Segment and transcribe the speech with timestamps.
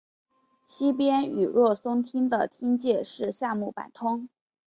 [0.65, 4.29] 西边与若松町的町界是夏目坂通。